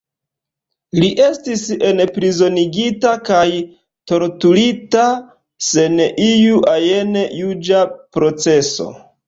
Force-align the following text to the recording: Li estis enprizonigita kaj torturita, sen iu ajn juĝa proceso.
Li 1.01 1.09
estis 1.25 1.65
enprizonigita 1.89 3.11
kaj 3.29 3.43
torturita, 4.13 5.05
sen 5.69 6.03
iu 6.31 6.67
ajn 6.75 7.17
juĝa 7.45 7.87
proceso. 8.19 8.93